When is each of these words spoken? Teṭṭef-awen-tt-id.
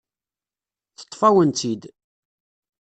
Teṭṭef-awen-tt-id. 0.97 1.81